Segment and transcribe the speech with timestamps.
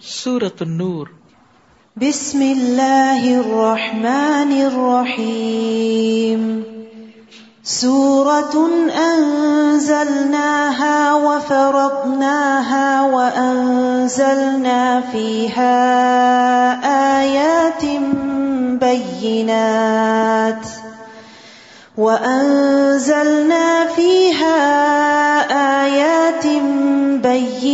[0.00, 1.06] سورت النور.
[1.96, 6.62] بسم اللہ الرحمن الرحیم
[7.64, 8.68] سورة
[9.02, 15.78] أنزلناها وفرضناها وأنزلنا فيها
[17.20, 17.84] آيات
[18.80, 20.66] بينات
[21.98, 24.58] وأنزلنا فيها
[25.84, 26.46] آيات
[27.22, 27.73] بينات.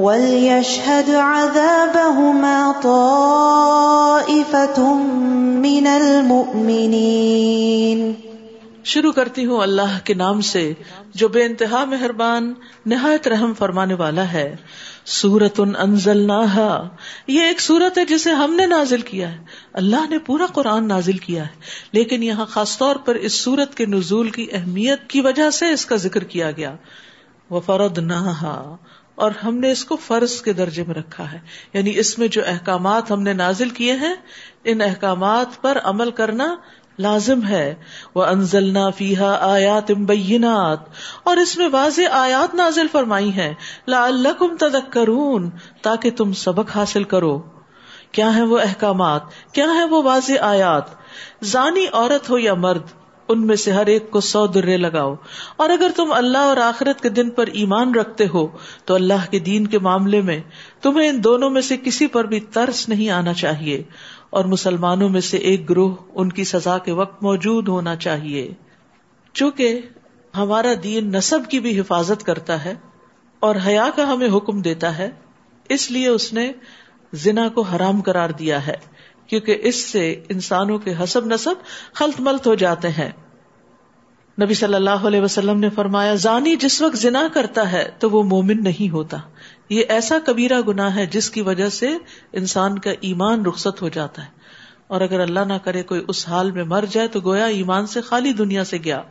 [0.00, 4.82] وليشهد عذابهما طائفة
[5.60, 8.12] من المؤمنين۔
[8.84, 10.72] شروع کرتی ہوں اللہ کے نام سے،
[11.14, 12.54] جو بے انتہا مہربان،
[12.86, 14.56] نہایت رحم فرمانے والا ہے۔
[15.04, 16.30] سورت انزل
[17.26, 19.38] یہ ایک سورت ہے جسے ہم نے نازل کیا ہے۔
[19.72, 21.60] اللہ نے پورا قرآن نازل کیا ہے۔
[21.92, 25.86] لیکن یہاں خاص طور پر اس سورت کے نزول کی اہمیت کی وجہ سے اس
[25.86, 26.76] کا ذکر کیا گیا۔
[27.50, 28.32] وہ فرد نہ
[29.18, 31.38] اور ہم نے اس کو فرض کے درجے میں رکھا ہے۔
[31.72, 34.14] یعنی اس میں جو احکامات ہم نے نازل کیے ہیں،
[34.64, 36.56] ان احکامات پر عمل کرنا
[36.98, 37.74] لازم ہے۔
[38.14, 40.78] وہ انزل نا فیحا آیات امبینات
[41.22, 43.54] اور اس میں واضح آیات نازل فرمائی ہیں۔
[43.86, 44.56] لا اللہ کم
[45.82, 47.42] تاکہ تم سبق حاصل کرو۔
[48.12, 50.84] کیا ہے وہ احکامات؟ کیا ہے وہ واضح آیات؟
[51.42, 52.82] زانی عورت ہو یا مرد؟
[53.28, 55.14] ان میں سے ہر ایک کو سو درے لگاؤ۔
[55.56, 58.46] اور اگر تم اللہ اور آخرت کے دن پر ایمان رکھتے ہو،
[58.84, 60.40] تو اللہ کے دین کے معاملے میں
[60.82, 63.82] تمہیں ان دونوں میں سے کسی پر بھی ترس نہیں آنا چاہیے۔
[64.30, 68.52] اور مسلمانوں میں سے ایک گروہ ان کی سزا کے وقت موجود ہونا چاہیے۔
[69.34, 69.80] چونکہ
[70.36, 72.74] ہمارا دین نصب کی بھی حفاظت کرتا ہے
[73.40, 75.10] اور حیا کا ہمیں حکم دیتا ہے،
[75.68, 76.52] اس لیے اس نے
[77.12, 78.97] زنا کو حرام قرار دیا ہے۔
[79.28, 81.54] کیونکہ اس سے انسانوں کے حسب نصب
[81.94, 83.10] خلط ملت ہو جاتے ہیں۔
[84.42, 88.22] نبی صلی اللہ علیہ وسلم نے فرمایا، زانی جس وقت زنا کرتا ہے تو وہ
[88.22, 89.16] مومن نہیں ہوتا۔
[89.70, 91.88] یہ ایسا کبیرہ گنا ہے جس کی وجہ سے
[92.32, 94.30] انسان کا ایمان رخصت ہو جاتا ہے۔
[94.86, 98.00] اور اگر اللہ نہ کرے کوئی اس حال میں مر جائے تو گویا ایمان سے
[98.00, 99.02] خالی دنیا سے گیا۔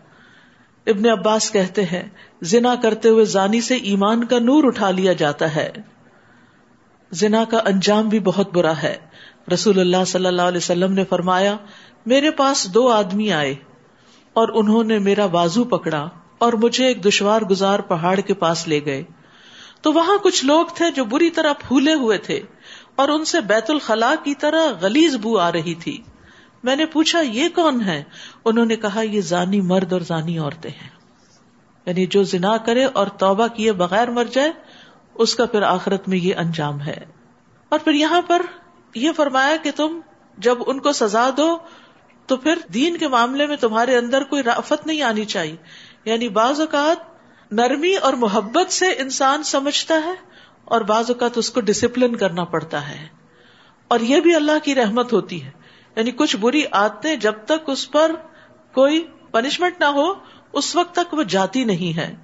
[0.87, 2.09] ابن عباس کہتے ہیں،
[2.41, 5.71] زنا کرتے ہوئے زانی سے ایمان کا نور اٹھا لیا جاتا ہے۔
[7.11, 8.97] زنا کا انجام بھی بہت برا ہے۔
[9.53, 11.57] رسول اللہ صلی اللہ علیہ وسلم نے فرمایا،
[12.05, 13.55] میرے پاس دو آدمی آئے
[14.33, 18.85] اور انہوں نے میرا بازو پکڑا اور مجھے ایک دشوار گزار پہاڑ کے پاس لے
[18.85, 19.03] گئے۔
[19.81, 22.41] تو وہاں کچھ لوگ تھے جو بری طرح پھولے ہوئے تھے
[22.95, 26.01] اور ان سے بیت الخلا کی طرح گلیز بو آ رہی تھی۔
[26.63, 28.03] میں نے پوچھا، یہ کون ہے
[28.45, 30.89] انہوں نے کہا، یہ زانی مرد اور زانی عورتیں ہیں۔
[31.85, 34.51] یعنی جو زنا کرے اور توبہ کیے بغیر مر جائے،
[35.15, 36.97] اس کا پھر آخرت میں یہ انجام ہے۔
[37.69, 38.41] اور پھر یہاں پر
[38.97, 39.99] یہ فرمایا کہ تم
[40.37, 41.57] جب ان کو سزا دو
[42.27, 45.55] تو پھر دین کے معاملے میں تمہارے اندر کوئی رافت نہیں آنی چاہیے۔
[46.05, 46.97] یعنی بعض اوقات
[47.53, 50.13] نرمی اور محبت سے انسان سمجھتا ہے
[50.65, 53.07] اور بعض اوقات اس کو ڈسپلن کرنا پڑتا ہے۔
[53.87, 55.51] اور یہ بھی اللہ کی رحمت ہوتی ہے۔
[55.95, 58.11] یعنی کچھ بری آدتیں جب تک اس پر
[58.73, 60.13] کوئی پنشمنٹ نہ ہو،
[60.53, 62.15] اس وقت تک وہ جاتی نہیں ہے۔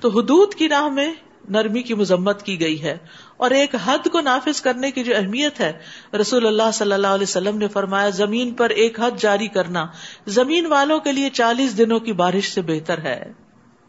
[0.00, 1.12] تو حدود کی راہ میں
[1.48, 2.98] نرمی کی مذمت کی گئی ہے
[3.36, 5.72] اور ایک حد کو نافذ کرنے کی جو اہمیت ہے،
[6.20, 9.86] رسول اللہ صلی اللہ علیہ وسلم نے فرمایا، زمین پر ایک حد جاری کرنا
[10.26, 13.32] زمین والوں کے لیے چالیس دنوں کی بارش سے بہتر ہے۔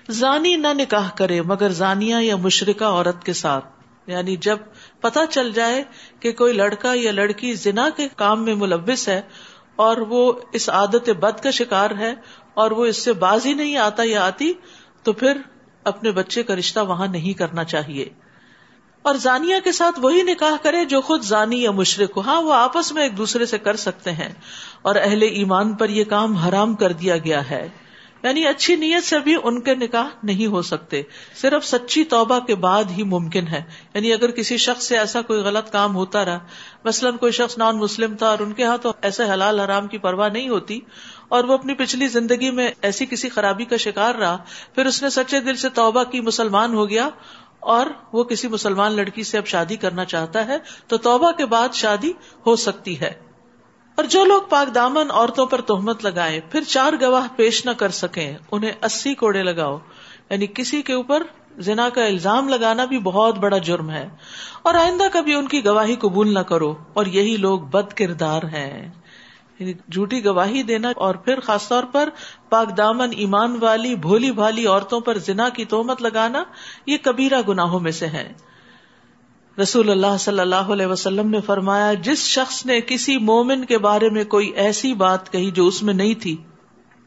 [0.09, 3.65] زانی نہ نکاح کرے مگر زانیہ یا مشرقہ عورت کے ساتھ۔
[4.07, 4.57] یعنی جب
[5.01, 5.83] پتا چل جائے
[6.19, 9.21] کہ کوئی لڑکا یا لڑکی زنا کے کام میں ملوث ہے
[9.75, 12.13] اور وہ اس عادت بد کا شکار ہے
[12.53, 14.53] اور وہ اس سے باز ہی نہیں آتا یا آتی،
[15.03, 15.37] تو پھر
[15.89, 18.05] اپنے بچے کا رشتہ وہاں نہیں کرنا چاہیے۔
[19.01, 22.53] اور زانیہ کے ساتھ وہی نکاح کرے جو خود زانی یا مشرق ہو۔ ہاں وہ
[22.53, 24.33] آپس میں ایک دوسرے سے کر سکتے ہیں۔
[24.81, 27.69] اور اہل ایمان پر یہ کام حرام کر دیا گیا ہے۔
[28.23, 31.01] یعنی اچھی نیت سے بھی ان کے نکاح نہیں ہو سکتے۔
[31.41, 33.61] صرف سچی توبہ کے بعد ہی ممکن ہے۔
[33.93, 36.39] یعنی اگر کسی شخص سے ایسا کوئی غلط کام ہوتا رہا،
[36.85, 39.97] مثلاً کوئی شخص نان مسلم تھا اور ان کے ہاں تو ایسے حلال حرام کی
[39.97, 40.79] پرواہ نہیں ہوتی۔
[41.29, 44.37] اور وہ اپنی پچھلی زندگی میں ایسی کسی خرابی کا شکار رہا،
[44.75, 47.09] پھر اس نے سچے دل سے توبہ کی، مسلمان ہو گیا،
[47.59, 51.69] اور وہ کسی مسلمان لڑکی سے اب شادی کرنا چاہتا ہے، تو توبہ کے بعد
[51.73, 52.11] شادی
[52.45, 53.29] ہو سکتی ہے۔
[53.95, 57.89] اور جو لوگ پاک دامن عورتوں پر تہمت لگائے پھر چار گواہ پیش نہ کر
[57.89, 59.77] سکیں، انہیں اسی کوڑے لگاؤ۔
[60.29, 61.23] یعنی کسی کے اوپر
[61.57, 64.09] زنا کا الزام لگانا بھی بہت بڑا جرم ہے۔
[64.61, 68.91] اور آئندہ کبھی ان کی گواہی قبول نہ کرو، اور یہی لوگ بد کردار ہیں۔
[69.59, 72.09] یعنی جھوٹی گواہی دینا اور پھر خاص طور پر
[72.49, 76.43] پاک دامن، ایمان والی، بھولی بھالی عورتوں پر زنا کی تومت لگانا،
[76.85, 78.31] یہ کبیرہ گناہوں میں سے ہے۔
[79.57, 84.09] رسول اللہ صلی اللہ علیہ وسلم نے فرمایا، جس شخص نے کسی مومن کے بارے
[84.09, 86.35] میں کوئی ایسی بات کہی جو اس میں نہیں تھی،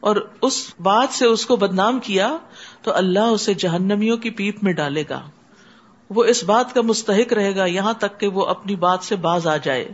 [0.01, 2.37] اور اس بات سے اس کو بدنام کیا،
[2.83, 5.21] تو اللہ اسے جہنمیوں کی پیپ میں ڈالے گا۔
[6.11, 9.47] وہ اس بات کا مستحق رہے گا، یہاں تک کہ وہ اپنی بات سے باز
[9.47, 9.89] آ جائے۔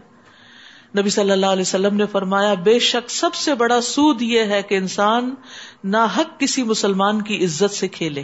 [0.96, 4.62] نبی صلی اللہ علیہ وسلم نے فرمایا، بے شک سب سے بڑا سود یہ ہے
[4.62, 5.34] کہ انسان
[5.84, 8.22] نہ حق کسی مسلمان کی عزت سے کھیلے۔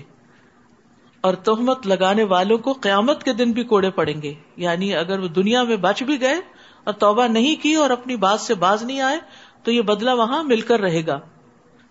[1.21, 5.29] اور تہمت لگانے والوں کو قیامت کے دن بھی کوڑے پڑیں گے۔ یعنی اگر وہ
[5.29, 6.41] دنیا میں بچ بھی گئے
[6.85, 9.19] اور توبہ نہیں کی اور اپنی بات سے باز نہیں آئے،
[9.63, 11.21] تو یہ بدلہ وہاں مل کر رہے گا۔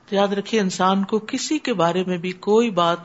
[0.10, 2.98] تو یاد رکھیے، انسان کو کسی کے بارے میں بھی کوئی بات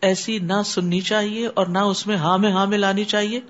[0.00, 3.40] ایسی نہ سننی چاہیے اور نہ اس میں ہاں میں ہاں میں لانی چاہیے۔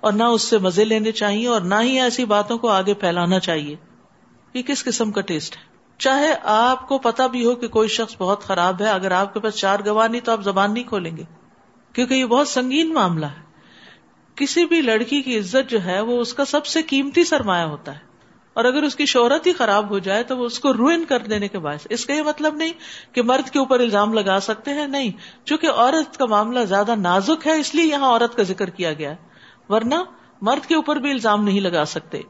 [0.00, 3.38] اور نہ اس سے مزے لینے چاہیے اور نہ ہی ایسی باتوں کو آگے پھیلانا
[3.38, 3.76] چاہیے۔
[4.54, 5.62] یہ کس قسم کا ٹیسٹ ہے؟
[5.98, 9.40] چاہے آپ کو پتا بھی ہو کہ کوئی شخص بہت خراب ہے، اگر آپ کے
[9.40, 11.22] پاس چار گواہ نہیں تو آپ زبان نہیں کھولیں گے۔
[11.92, 13.42] کیونکہ یہ بہت سنگین معاملہ ہے۔
[14.34, 17.94] کسی بھی لڑکی کی عزت جو ہے، وہ اس کا سب سے قیمتی سرمایہ ہوتا
[17.94, 18.08] ہے۔
[18.54, 21.18] اور اگر اس کی شہرت ہی خراب ہو جائے تو وہ اس کو روئن کر
[21.18, 22.72] دینے کے باعث۔ اس کا یہ مطلب نہیں
[23.12, 25.10] کہ مرد کے اوپر الزام لگا سکتے ہیں، نہیں۔
[25.44, 29.10] چونکہ عورت کا معاملہ زیادہ نازک ہے، اس لیے یہاں عورت کا ذکر کیا گیا
[29.10, 29.27] ہے۔
[29.68, 29.94] ورنہ
[30.42, 32.20] مرد کے اوپر بھی الزام نہیں لگا سکتے۔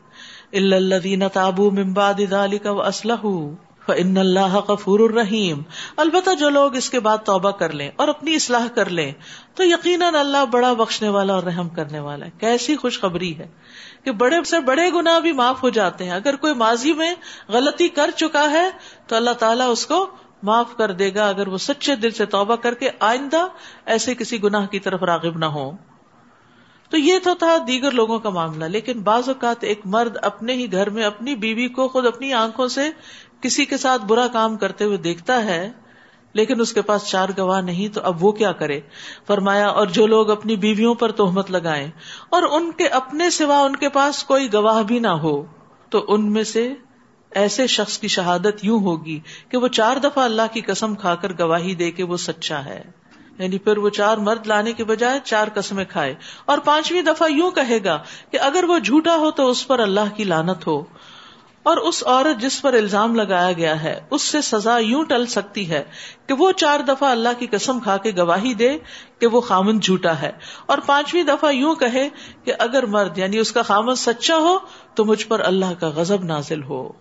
[0.52, 2.20] اللہ تابو ممباد
[2.62, 3.26] کا اسلح
[3.96, 5.62] ان اللہ غفور الرحیم
[5.96, 9.12] البتہ جو لوگ اس کے بعد توبہ کر لیں اور اپنی اصلاح کر لیں،
[9.54, 13.46] تو یقیناً اللہ بڑا بخشنے والا اور رحم کرنے والا ہے۔ کیسی خوشخبری ہے
[14.04, 17.14] کہ بڑے سے بڑے گنا بھی معاف ہو جاتے ہیں۔ اگر کوئی ماضی میں
[17.48, 18.70] غلطی کر چکا ہے،
[19.06, 20.06] تو اللہ تعالیٰ اس کو
[20.42, 23.46] معاف کر دے گا۔ اگر وہ سچے دل سے توبہ کر کے آئندہ
[23.86, 25.70] ایسے کسی گناہ کی طرف راغب نہ ہو
[26.92, 30.70] تو یہ تو تھا دیگر لوگوں کا معاملہ، لیکن بعض اوقات ایک مرد اپنے ہی
[30.72, 32.88] گھر میں اپنی بیوی کو خود اپنی آنکھوں سے
[33.40, 35.70] کسی کے ساتھ برا کام کرتے ہوئے دیکھتا ہے،
[36.34, 38.80] لیکن اس کے پاس چار گواہ نہیں تو اب وہ کیا کرے؟
[39.26, 41.86] فرمایا، اور جو لوگ اپنی بیویوں پر تہمت لگائیں،
[42.30, 45.42] اور ان کے اپنے سوا ان کے پاس کوئی گواہ بھی نہ ہو،
[45.88, 46.68] تو ان میں سے
[47.32, 49.18] ایسے شخص کی شہادت یوں ہوگی
[49.48, 52.82] کہ وہ چار دفعہ اللہ کی قسم کھا کر گواہی دے کے وہ سچا ہے۔
[53.38, 56.14] یعنی پھر وہ چار مرد لانے کے بجائے چار قسمیں کھائے۔
[56.44, 57.98] اور پانچویں دفعہ یوں کہے گا
[58.30, 60.84] کہ اگر وہ جھوٹا ہو تو اس پر اللہ کی لانت ہو۔
[61.62, 65.70] اور اس عورت جس پر الزام لگایا گیا ہے، اس سے سزا یوں ٹل سکتی
[65.70, 65.84] ہے
[66.26, 68.78] کہ وہ چار دفعہ اللہ کی قسم کھا کے گواہی دے
[69.18, 70.30] کہ وہ خامن جھوٹا ہے۔
[70.66, 72.08] اور پانچویں دفعہ یوں کہے
[72.44, 74.58] کہ اگر مرد یعنی اس کا خامن سچا ہو
[74.94, 76.92] تو مجھ پر اللہ کا غزب نازل ہو۔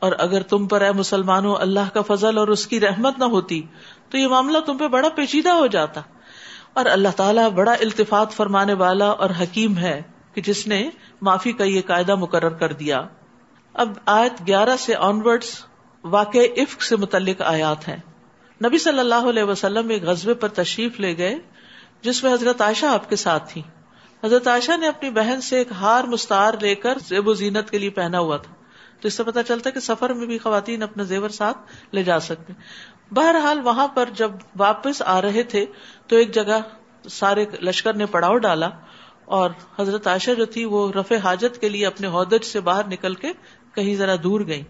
[0.00, 3.62] اور اگر تم پر اے مسلمانوں اللہ کا فضل اور اس کی رحمت نہ ہوتی
[4.12, 6.00] تو یہ معاملہ تم پہ بڑا پیچیدہ ہو جاتا۔
[6.72, 10.02] اور اللہ تعالیٰ بڑا التفات فرمانے والا اور حکیم ہے
[10.34, 10.90] کہ جس نے
[11.22, 13.02] معافی کا یہ قاعدہ مقرر کر دیا۔
[13.74, 15.44] اب آیت گیارہ سے آنورڈ
[16.04, 17.96] واقع عفق سے متعلق آیات ہیں۔
[18.64, 21.38] نبی صلی اللہ علیہ وسلم ایک غزبے پر تشریف لے گئے،
[22.02, 23.62] جس میں حضرت عائشہ آپ کے ساتھ تھی
[24.24, 27.78] حضرت عائشہ نے اپنی بہن سے ایک ہار مستار لے کر زیب و زینت کے
[27.78, 28.54] لیے پہنا ہوا تھا۔
[29.02, 31.58] تو اس سے پتا چلتا کہ سفر میں بھی خواتین اپنا زیور ساتھ
[31.94, 32.52] لے جا سکتے
[33.10, 35.66] بہرحال وہاں پر جب واپس آ رہے تھے
[36.06, 36.60] تو ایک جگہ
[37.08, 38.68] سارے لشکر نے پڑاؤ ڈالا
[39.24, 43.14] اور حضرت عائشہ جو تھی وہ رفع حاجت کے لیے اپنے عہدج سے باہر نکل
[43.14, 43.32] کے
[43.74, 44.62] کہیں ذرا دور گئی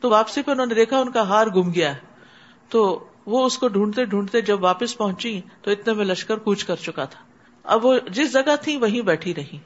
[0.00, 2.00] تو واپسی پہ انہوں نے دیکھا ان کا ہار گم گیا ہے۔
[2.68, 6.76] تو وہ اس کو ڈھونڈتے ڈھونڈتے جب واپس پہنچی تو اتنے میں لشکر کوچ کر
[6.76, 7.20] چکا تھا۔
[7.64, 9.58] اب وہ جس جگہ تھی وہیں بیٹھی رہی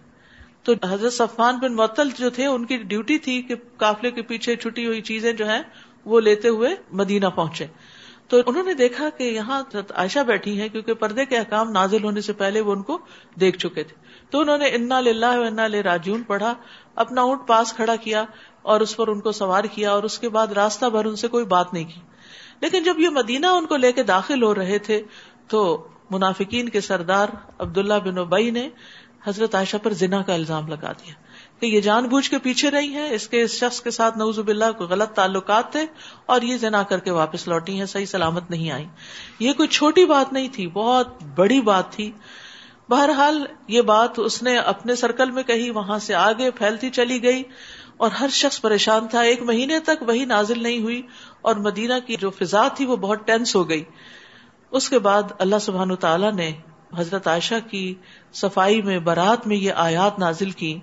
[0.66, 4.56] تو حضرت صفان بن معطل جو تھے، ان کی ڈیوٹی تھی کہ قافلے کے پیچھے
[4.56, 5.62] چھٹی ہوئی چیزیں جو ہیں،
[6.04, 7.66] وہ لیتے ہوئے مدینہ پہنچے۔
[8.28, 9.62] تو انہوں نے دیکھا کہ یہاں
[9.94, 12.98] عائشہ بیٹھی ہیں، کیونکہ پردے کے احکام نازل ہونے سے پہلے وہ ان کو
[13.40, 13.96] دیکھ چکے تھے۔
[14.30, 16.54] تو انہوں نے انا للہ انا راجون پڑھا،
[16.94, 18.24] اپنا اونٹ پاس کھڑا کیا
[18.62, 21.28] اور اس پر ان کو سوار کیا اور اس کے بعد راستہ بھر ان سے
[21.28, 22.00] کوئی بات نہیں کی۔
[22.60, 25.02] لیکن جب یہ مدینہ ان کو لے کے داخل ہو رہے تھے،
[25.48, 28.68] تو منافقین کے سردار عبداللہ بن اوبئی نے
[29.26, 31.14] حضرت عائشہ پر زنا کا الزام لگا دیا
[31.60, 34.38] کہ یہ جان بوجھ کے پیچھے رہی ہیں، اس کے، اس شخص کے ساتھ نوز
[34.38, 35.86] باللہ کو غلط تعلقات تھے
[36.26, 38.86] اور یہ زنا کر کے واپس لوٹی ہیں، صحیح سلامت نہیں آئی
[39.38, 42.12] یہ کوئی چھوٹی بات نہیں تھی، بہت بڑی بات تھی۔
[42.88, 47.42] بہرحال یہ بات اس نے اپنے سرکل میں کہی، وہاں سے آگے پھیلتی چلی گئی
[47.96, 51.02] اور ہر شخص پریشان تھا۔ ایک مہینے تک وہی نازل نہیں ہوئی
[51.42, 53.84] اور مدینہ کی جو فضا تھی وہ بہت ٹینس ہو گئی۔
[54.70, 56.52] اس کے بعد اللہ سبحان تعالیٰ نے
[56.96, 57.94] حضرت عائشہ کی
[58.36, 60.78] صفائی میں، برات میں یہ آیات نازل کی۔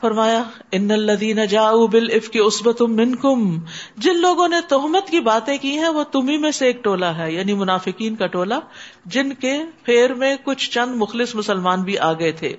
[0.00, 0.42] فرمایا،
[0.72, 3.58] ان الدین جاؤ بل اف کی اسبت منکم۔
[3.96, 7.32] جن لوگوں نے تہمت کی باتیں کی ہیں، وہ تمہیں میں سے ایک ٹولہ ہے
[7.32, 8.54] یعنی منافقین کا ٹولہ،
[9.04, 12.56] جن کے پھیر میں کچھ چند مخلص مسلمان بھی آ گئے تھے۔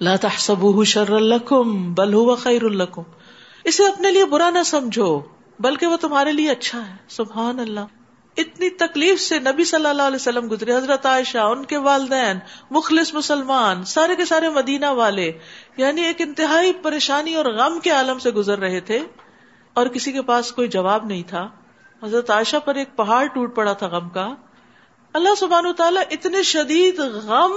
[0.00, 3.02] لا تحسبوه شر لکم، بل هو خیر لکم۔
[3.64, 5.20] اسے اپنے لیے برا نہ سمجھو،
[5.60, 7.99] بلکہ وہ تمہارے لیے اچھا ہے۔ سبحان اللہ۔
[8.36, 12.38] اتنی تکلیف سے نبی صلی اللہ علیہ وسلم گزرے، حضرت عائشہ، ان کے والدین،
[12.70, 15.32] مخلص مسلمان، سارے کے سارے مدینہ والے
[15.76, 18.98] یعنی ایک انتہائی پریشانی اور غم کے عالم سے گزر رہے تھے
[19.74, 21.48] اور کسی کے پاس کوئی جواب نہیں تھا۔
[22.02, 24.34] حضرت عائشہ پر ایک پہاڑ ٹوٹ پڑا تھا غم کا۔
[25.12, 27.52] اللہ سبحان و تعالیٰ اتنے شدید غم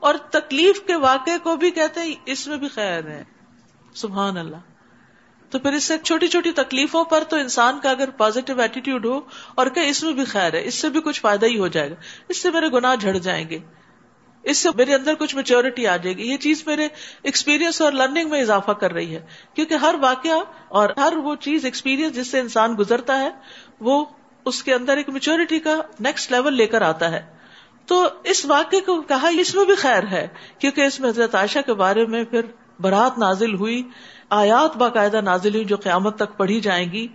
[0.00, 3.24] اور تکلیف کے واقعے کو بھی کہتے ہیں، اس میں بھی خیر ہے۔
[3.94, 4.71] سبحان اللہ۔
[5.52, 9.20] تو پھر اس سے چھوٹی چھوٹی تکلیفوں پر تو انسان کا اگر پازیٹو ایٹیٹیوڈ ہو
[9.54, 11.90] اور کہ اس میں بھی خیر ہے، اس سے بھی کچھ فائدہ ہی ہو جائے
[11.90, 11.94] گا۔
[12.28, 13.58] اس سے میرے گناہ جھڑ جائیں گے۔
[14.42, 16.88] اس سے میرے اندر کچھ میچورٹی آ جائے گی۔ یہ چیز میرے
[17.22, 21.64] ایکسپیرینس اور لرننگ میں اضافہ کر رہی ہے۔ کیونکہ ہر واقعہ اور ہر وہ چیز
[21.64, 23.30] ایکسپیرینس جس سے انسان گزرتا ہے،
[23.80, 24.04] وہ
[24.44, 27.22] اس کے اندر ایک میچورٹی کا نیکسٹ لیول لے کر آتا ہے۔
[27.86, 30.28] تو اس واقعے کو کہا، اس میں بھی خیر ہے۔
[30.58, 32.40] کیونکہ اس میں حضرت عائشہ کے بارے میں پھر
[32.80, 33.82] برات نازل ہوئی۔
[34.32, 37.06] آیات باقاعدہ نازل ہوئی جو قیامت تک پڑھی جائیں گی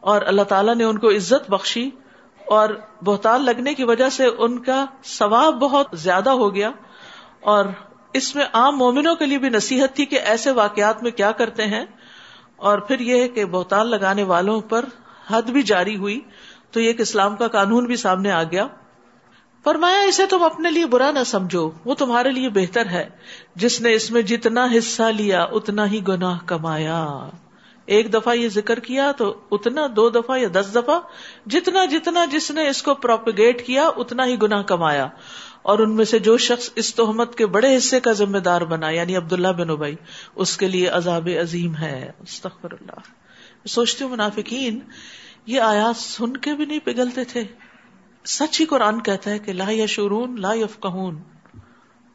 [0.00, 1.88] اور اللہ تعالیٰ نے ان کو عزت بخشی
[2.40, 2.68] اور
[3.04, 6.70] بہتان لگنے کی وجہ سے ان کا ثواب بہت زیادہ ہو گیا
[7.44, 7.64] اور
[8.14, 11.66] اس میں عام مومنوں کے لیے بھی نصیحت تھی کہ ایسے واقعات میں کیا کرتے
[11.66, 11.84] ہیں
[12.56, 14.84] اور پھر یہ کہ بہتان لگانے والوں پر
[15.30, 16.20] حد بھی جاری ہوئی
[16.70, 18.66] تو یہ کہ اسلام کا قانون بھی سامنے آ گیا
[19.64, 23.08] فرمایا، اسے تم اپنے لیے برا نہ سمجھو، وہ تمہارے لیے بہتر ہے۔
[23.54, 27.28] جس نے اس میں جتنا حصہ لیا، اتنا ہی گناہ کمایا۔
[27.86, 31.00] ایک دفعہ یہ ذکر کیا تو اتنا، دو دفعہ یا دس دفعہ،
[31.46, 35.08] جتنا جتنا جس نے اس کو پروپیگیٹ کیا، اتنا ہی گناہ کمایا۔
[35.62, 38.90] اور ان میں سے جو شخص اس تہمت کے بڑے حصے کا ذمہ دار بنا
[38.90, 39.96] یعنی عبداللہ بن ابئی
[40.34, 43.00] اس کے لیے عذاب عظیم ہے۔ استغفر اللہ۔
[43.68, 44.80] سوچتی ہوں، منافقین،
[45.46, 47.44] یہ آیات سن کے بھی نہیں پگھلتے تھے۔
[48.24, 50.86] سچ ہی قرآن کہتا ہے کہ لا یا شرون لا یف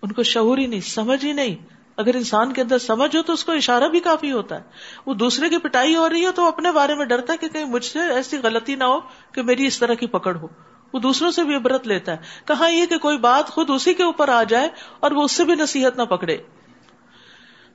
[0.01, 1.55] ان کو شعور ہی نہیں، سمجھ ہی نہیں۔
[1.97, 4.61] اگر انسان کے اندر سمجھ ہو تو اس کو اشارہ بھی کافی ہوتا ہے۔
[5.05, 7.65] وہ دوسرے کی پٹائی ہو رہی ہے تو اپنے بارے میں ڈرتا ہے کہ کہیں
[7.65, 8.99] مجھ سے ایسی غلطی نہ ہو
[9.31, 10.47] کہ میری اس طرح کی پکڑ ہو۔
[10.93, 14.03] وہ دوسروں سے بھی عبرت لیتا ہے۔ کہاں یہ کہ کوئی بات خود اسی کے
[14.03, 16.37] اوپر آ جائے اور وہ اس سے بھی نصیحت نہ پکڑے۔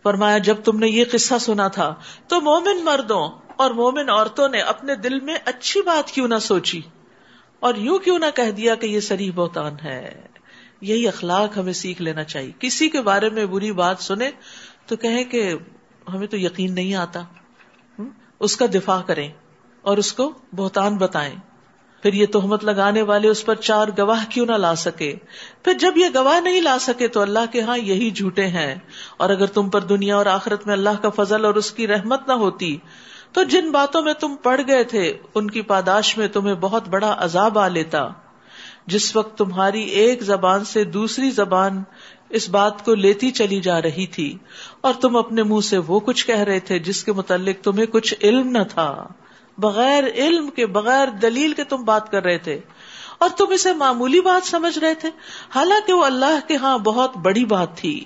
[0.03, 1.95] فرمایا، جب تم نے یہ قصہ سنا تھا
[2.29, 6.81] تو مومن مردوں اور مومن عورتوں نے اپنے دل میں اچھی بات کیوں نہ سوچی؟
[7.62, 10.23] اور یوں کیوں نہ کہہ دیا کہ یہ سری بہتان ہے؟
[10.81, 14.31] یہی اخلاق ہمیں سیکھ لینا چاہیے۔ کسی کے بارے میں بری بات سنے
[14.87, 15.54] تو کہیں کہ
[16.14, 17.23] ہمیں تو یقین نہیں آتا۔
[18.40, 19.28] اس کا دفاع کریں
[19.83, 21.35] اور اس کو بہتان بتائیں۔
[22.02, 25.16] پھر یہ تہمت لگانے والے اس پر چار گواہ کیوں نہ لا سکے؟
[25.62, 28.75] پھر جب یہ گواہ نہیں لا سکے تو اللہ کے ہاں یہی جھوٹے ہیں۔
[29.16, 32.28] اور اگر تم پر دنیا اور آخرت میں اللہ کا فضل اور اس کی رحمت
[32.28, 32.76] نہ ہوتی
[33.33, 37.15] تو جن باتوں میں تم پڑ گئے تھے، ان کی پاداش میں تمہیں بہت بڑا
[37.19, 38.09] عذاب آ لیتا۔
[38.87, 41.83] جس وقت تمہاری ایک زبان سے دوسری زبان
[42.31, 44.39] اس بات کو لیتی چلی جا رہی تھی،
[44.81, 48.15] اور تم اپنے منہ سے وہ کچھ کہہ رہے تھے جس کے متعلق تمہیں کچھ
[48.23, 49.09] علم نہ تھا۔
[49.59, 52.61] بغیر علم کے، بغیر دلیل کے تم بات کر رہے تھے۔
[53.19, 55.09] اور تم اسے معمولی بات سمجھ رہے تھے۔
[55.55, 58.05] حالانکہ وہ اللہ کے ہاں بہت بڑی بات تھی۔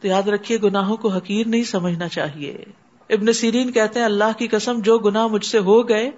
[0.00, 2.64] تو یاد رکھیے، گناہوں کو حقیر نہیں سمجھنا چاہیے۔
[3.10, 6.10] ابن سیرین کہتے ہیں، اللہ کی قسم، جو گنا مجھ سے ہو گئے،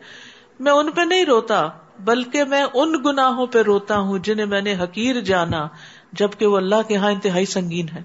[0.60, 1.68] میں ان پہ نہیں روتا،
[1.98, 5.68] بلکہ میں ان گناہوں پہ روتا ہوں جنہیں میں نے حقیر جانا،
[6.12, 8.02] جبکہ وہ اللہ کے ہاں انتہائی سنگین ہے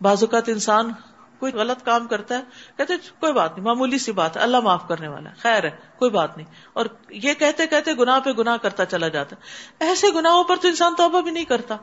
[0.00, 0.92] بعض اوقات انسان
[1.38, 2.42] کوئی غلط کام کرتا ہے،
[2.76, 5.70] کہتے کوئی بات نہیں، معمولی سی بات ہے، اللہ معاف کرنے والا ہے، خیر ہے،
[5.98, 9.40] کوئی بات نہیں۔ اور یہ کہتے کہتے گناہ پہ گناہ کرتا چلا جاتا ہے۔
[9.84, 11.76] ایسے گناہوں پر تو انسان توبہ بھی نہیں کرتا۔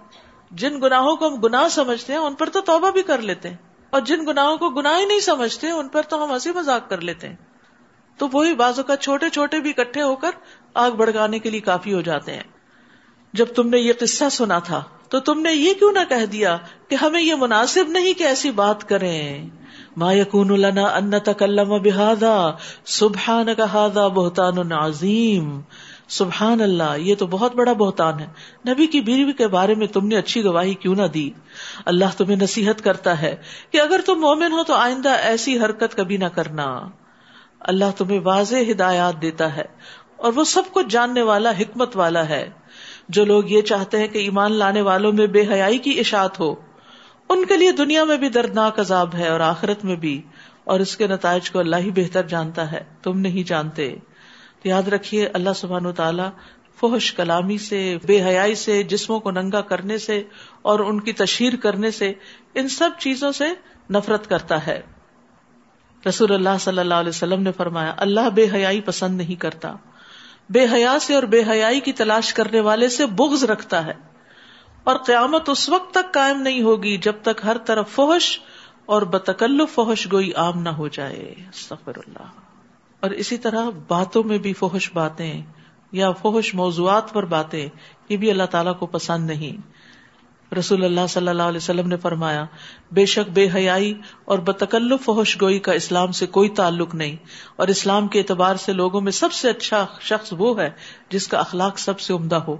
[0.52, 3.75] جن گناہوں کو ہم گناہ سمجھتے ہیں، ان پر تو توبہ بھی کر لیتے ہیں۔
[3.96, 7.02] اور جن گناہوں کو گناہ ہی نہیں سمجھتے، ان پر تو ہم ہنسی مذاق کر
[7.02, 7.36] لیتے ہیں۔
[8.18, 10.30] تو وہی بازو کا چھوٹے چھوٹے بھی اکٹھے ہو کر
[10.74, 12.44] آگ بڑھانے کے لیے کافی ہو جاتے ہیں۔
[13.34, 16.58] جب تم نے یہ قصہ سنا تھا، تو تم نے یہ کیوں نہ کہہ دیا
[16.88, 19.50] کہ ہمیں یہ مناسب نہیں کہ ایسی بات کریں۔
[19.98, 22.52] ما یقون لنا ان تکلم بہادا
[22.86, 25.62] سبحان کا ہادا بہتان عظیم۔
[26.08, 28.28] سبحان اللہ، یہ تو بہت بڑا بہتان ہے۔
[28.68, 31.30] نبی کی بیوی کے بارے میں تم نے اچھی گواہی کیوں نہ دی؟
[31.86, 33.36] اللہ تمہیں نصیحت کرتا ہے
[33.72, 36.90] کہ اگر تم مومن ہو تو آئندہ ایسی حرکت کبھی نہ کرنا۔
[37.60, 39.66] اللہ تمہیں واضح ہدایات دیتا ہے
[40.18, 42.50] اور وہ سب کچھ جاننے والا، حکمت والا ہے۔
[43.10, 46.56] جو لوگ یہ چاہتے ہیں کہ ایمان لانے والوں میں بے حیائی کی اشاعت ہو،
[47.30, 50.22] ان کے لیے دنیا میں بھی دردناک عذاب ہے اور آخرت میں بھی۔
[50.64, 53.96] اور اس کے نتائج کو اللہ ہی بہتر جانتا ہے۔ تم نہیں جانتے۔
[54.66, 56.30] یاد رکھیے، اللہ سبحان و تعالیٰ
[56.80, 60.24] فحش کلامی سے، بے حیائی سے، جسموں کو ننگا کرنے سے
[60.62, 62.14] اور ان کی تشہیر کرنے سے
[62.54, 63.46] ان سب چیزوں سے
[63.90, 64.82] نفرت کرتا ہے۔
[66.08, 69.76] رسول اللہ صلی اللہ علیہ وسلم نے فرمایا، اللہ بے حیائی پسند نہیں کرتا۔
[70.50, 73.94] بے حیا سے اور بے حیائی کی تلاش کرنے والے سے بغض رکھتا ہے۔
[74.84, 78.40] اور قیامت اس وقت تک قائم نہیں ہوگی جب تک ہر طرف فحش
[78.86, 82.45] اور بتکلف فحش گوئی عام نہ ہو جائے۔ سفر اللہ۔
[83.06, 85.42] اور اسی طرح باتوں میں بھی فحش باتیں
[85.92, 87.70] یا فحش موضوعات پر باتیں،
[88.10, 89.76] یہ بھی اللہ تعالیٰ کو پسند نہیں۔
[90.56, 92.46] رسول اللہ صلی اللہ علیہ وسلم نے فرمایا،
[92.92, 93.94] بے شک بے حیائی
[94.26, 97.16] اور بتکلف فحش گوئی کا اسلام سے کوئی تعلق نہیں۔
[97.56, 100.70] اور اسلام کے اعتبار سے لوگوں میں سب سے اچھا شخص وہ ہے
[101.10, 102.58] جس کا اخلاق سب سے عمدہ ہو۔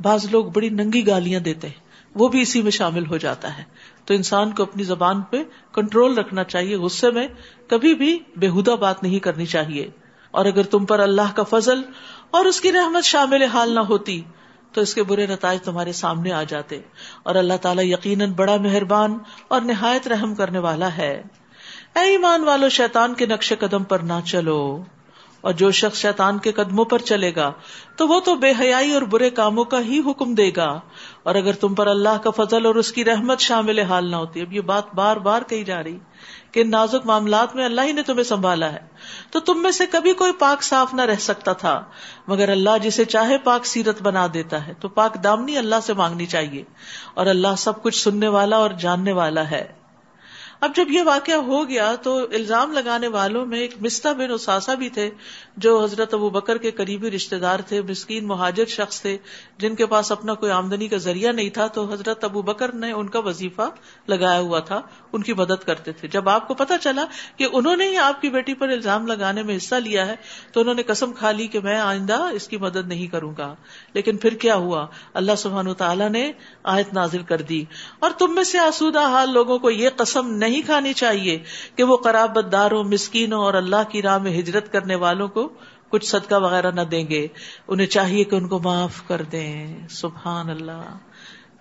[0.00, 1.85] بعض لوگ بڑی ننگی گالیاں دیتے ہیں۔
[2.16, 3.62] وہ بھی اسی میں شامل ہو جاتا ہے۔
[4.04, 5.42] تو انسان کو اپنی زبان پہ
[5.72, 7.28] کنٹرول رکھنا چاہیے، غصے میں
[7.68, 9.90] کبھی بھی بےحدہ بات نہیں کرنی چاہیے۔
[10.30, 11.82] اور اگر تم پر اللہ کا فضل
[12.30, 14.22] اور اس کی رحمت شامل حال نہ ہوتی،
[14.72, 16.80] تو اس کے برے نتائج تمہارے سامنے آ جاتے۔
[17.22, 19.18] اور اللہ تعالیٰ یقیناً بڑا مہربان
[19.48, 21.22] اور نہایت رحم کرنے والا ہے۔
[21.96, 24.82] اے ایمان والو، شیطان کے نقش قدم پر نہ چلو۔
[25.40, 27.52] اور جو شخص شیطان کے قدموں پر چلے گا،
[27.96, 30.80] تو وہ تو بے حیائی اور برے کاموں کا ہی حکم دے گا۔
[31.22, 34.40] اور اگر تم پر اللہ کا فضل اور اس کی رحمت شامل حال نہ ہوتی،
[34.40, 35.98] اب یہ بات بار بار کہی جا رہی
[36.52, 38.80] کہ نازک معاملات میں اللہ ہی نے تمہیں سنبھالا ہے۔
[39.30, 41.84] تو تم میں سے کبھی کوئی پاک صاف نہ رہ سکتا تھا،
[42.28, 46.26] مگر اللہ جسے چاہے پاک سیرت بنا دیتا ہے۔ تو پاک دامنی اللہ سے مانگنی
[46.26, 46.64] چاہیے۔
[47.14, 49.85] اور اللہ سب کچھ سننے والا اور جاننے والا ہے۔
[50.60, 54.74] اب جب یہ واقعہ ہو گیا تو الزام لگانے والوں میں ایک مستا بن اساسا
[54.74, 55.10] بھی تھے،
[55.56, 59.18] جو حضرت ابو بکر کے قریبی رشتے دار تھے، مسکین مہاجر شخص تھے،
[59.58, 62.92] جن کے پاس اپنا کوئی آمدنی کا ذریعہ نہیں تھا، تو حضرت ابو بکر نے
[62.92, 63.70] ان کا وظیفہ
[64.08, 64.80] لگایا ہوا تھا،
[65.12, 67.04] ان کی مدد کرتے تھے۔ جب آپ کو پتا چلا
[67.36, 70.16] کہ انہوں نے ہی آپ کی بیٹی پر الزام لگانے میں حصہ لیا ہے،
[70.52, 73.54] تو انہوں نے قسم کھا لی کہ میں آئندہ اس کی مدد نہیں کروں گا۔
[73.92, 76.32] لیکن پھر کیا ہوا؟ اللہ سبحان تعالیٰ نے
[76.64, 77.64] آیت نازل کر دی۔
[77.98, 81.38] اور تم میں سے آسودہ حال لوگوں کو یہ قسم نہیں کھانی چاہیے
[81.76, 85.48] کہ وہ قرابت داروں مسکینوں اور اللہ کی راہ میں ہجرت کرنے والوں کو
[85.88, 87.26] کچھ صدقہ وغیرہ نہ دیں گے۔
[87.68, 90.98] انہیں چاہیے کہ ان کو معاف کر دیں۔ سبحان اللہ۔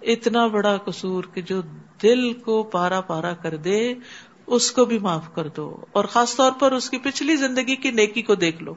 [0.01, 1.61] اتنا بڑا قصور کہ جو
[2.03, 3.93] دل کو پارا پارا کر دے،
[4.47, 7.91] اس کو بھی معاف کر دو۔ اور خاص طور پر اس کی پچھلی زندگی کی
[7.91, 8.73] نیکی کو دیکھ لو۔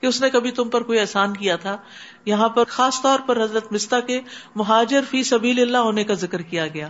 [0.00, 1.76] کہ اس نے کبھی تم پر کوئی احسان کیا تھا۔
[2.24, 4.20] یہاں پر خاص طور پر حضرت مستا کے
[4.54, 6.88] مہاجر فی سبیل اللہ ہونے کا ذکر کیا گیا۔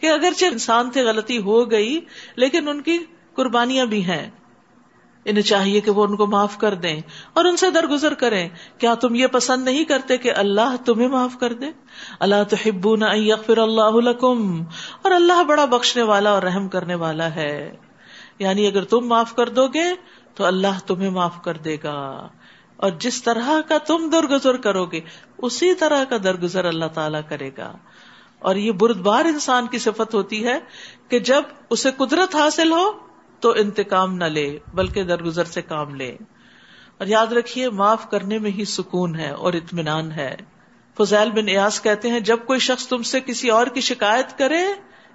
[0.00, 2.00] کہ اگرچہ انسان تھے غلطی ہو گئی،
[2.36, 2.98] لیکن ان کی
[3.34, 4.30] قربانیاں بھی ہیں۔
[5.24, 7.00] انہیں چاہیے کہ وہ ان کو معاف کر دیں
[7.32, 11.38] اور ان سے درگزر کریں۔ کیا تم یہ پسند نہیں کرتے کہ اللہ تمہیں معاف
[11.40, 11.66] کر دے؟
[12.20, 14.24] اللہ تو ہبو نہ اللہ
[15.02, 17.76] اور اللہ بڑا بخشنے والا اور رحم کرنے والا ہے۔
[18.38, 19.84] یعنی اگر تم معاف کر دو گے
[20.34, 22.28] تو اللہ تمہیں معاف کر دے گا۔
[22.76, 25.00] اور جس طرح کا تم درگزر کرو گے،
[25.38, 27.76] اسی طرح کا درگزر اللہ تعالی کرے گا۔
[28.44, 30.58] اور یہ بردبار انسان کی صفت ہوتی ہے
[31.08, 32.90] کہ جب اسے قدرت حاصل ہو
[33.40, 36.16] تو انتقام نہ لے، بلکہ درگزر سے کام لے۔
[36.98, 40.36] اور یاد رکھیے، معاف کرنے میں ہی سکون ہے اور اطمینان ہے۔
[40.98, 44.62] فضیل بن ایاس کہتے ہیں، جب کوئی شخص تم سے کسی اور کی شکایت کرے،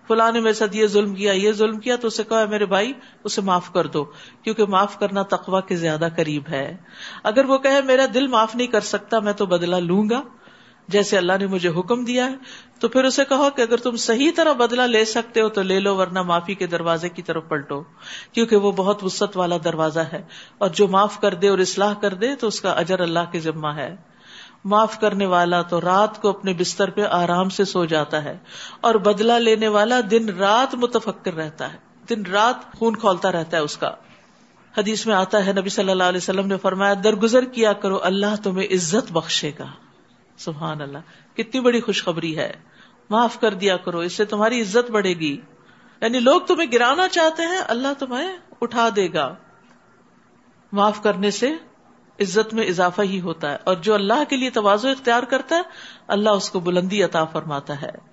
[0.08, 2.94] فلاں نے میرے ساتھ یہ ظلم کیا، یہ ظلم کیا، تو اسے کہا میرے بھائی،
[3.24, 4.06] اسے معاف کر دو،
[4.44, 6.78] کیونکہ معاف کرنا تقوا کے زیادہ قریب ہے۔
[7.24, 10.22] اگر وہ کہے، میرا دل معاف نہیں کر سکتا، میں تو بدلا لوں گا۔
[10.90, 12.36] جیسے اللہ نے مجھے حکم دیا ہے،
[12.80, 15.80] تو پھر اسے کہو کہ اگر تم صحیح طرح بدلا لے سکتے ہو تو لے
[15.80, 17.84] لو، ورنہ معافی کے دروازے کی طرف پلٹو۔
[18.32, 20.24] کیونکہ وہ بہت وسط والا دروازہ ہے۔
[20.58, 23.40] اور جو معاف کر دے اور اصلاح کر دے تو اس کا اجر اللہ کے
[23.40, 23.96] ذمہ ہے۔
[24.66, 28.38] معاف کرنے والا تو رات کو اپنے بستر پہ آرام سے سو جاتا ہے۔
[28.82, 31.78] اور بدلا لینے والا دن رات متفکر رہتا ہے۔
[32.10, 33.92] دن رات خون کھولتا رہتا ہے اس کا۔
[34.78, 38.36] حدیث میں آتا ہے، نبی صلی اللہ علیہ وسلم نے فرمایا، درگزر کیا کرو، اللہ
[38.44, 39.68] تمہیں عزت بخشے گا۔
[40.40, 40.98] سبحان اللہ،
[41.38, 42.54] کتنی بڑی خوشخبری ہے۔
[43.10, 45.42] معاف کر دیا کرو، اس سے تمہاری عزت بڑھے گی۔
[46.02, 49.36] یعنی لوگ تمہیں گرانا چاہتے ہیں، اللہ تمہیں اٹھا دے گا۔
[50.72, 51.52] معاف کرنے سے
[52.20, 55.62] عزت میں اضافہ ہی ہوتا ہے۔ اور جو اللہ کے لیے توازو اختیار کرتا ہے،
[56.08, 58.09] اللہ اس کو بلندی عطا فرماتا ہے۔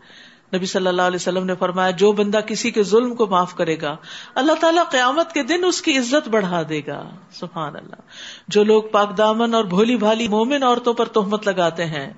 [0.55, 3.81] نبی صلی اللہ علیہ وسلم نے فرمایا، جو بندہ کسی کے ظلم کو معاف کرے
[3.81, 3.97] گا،
[4.35, 8.01] اللہ تعالیٰ قیامت کے دن اس کی عزت بڑھا دے گا۔ سبحان اللہ۔
[8.49, 12.13] جو لوگ پاک دامن اور بھولی بھالی مومن عورتوں پر تہمت لگاتے ہیں،